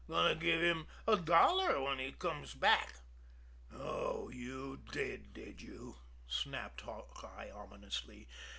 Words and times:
Goin' 0.07 0.29
to 0.29 0.35
give 0.43 0.63
him 0.63 0.87
a 1.07 1.15
dollar 1.15 1.79
when 1.79 1.99
he 1.99 2.11
comes 2.13 2.55
back." 2.55 3.01
"Oh, 3.71 4.29
you 4.31 4.77
did, 4.91 5.31
did 5.31 5.61
you!" 5.61 5.97
snapped 6.27 6.81
Hawkeye 6.81 7.51
ominously. 7.51 8.27